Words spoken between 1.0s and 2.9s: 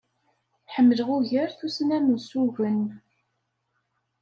ugar tussna n ussugen.